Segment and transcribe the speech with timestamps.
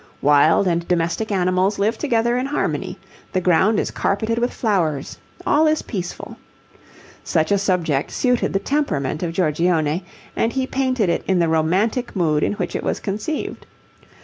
[0.23, 2.97] Wild and domestic animals live together in harmony;
[3.33, 6.37] the ground is carpeted with flowers; all is peaceful.
[7.23, 10.03] Such a subject suited the temperament of Giorgione,
[10.35, 13.67] and he painted it in the romantic mood in which it was conceived.